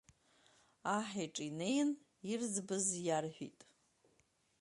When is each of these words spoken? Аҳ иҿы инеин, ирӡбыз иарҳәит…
Аҳ 0.95 1.09
иҿы 1.23 1.43
инеин, 1.49 1.89
ирӡбыз 2.31 2.87
иарҳәит… 3.07 3.59